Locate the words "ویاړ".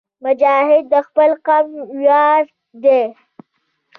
1.99-2.43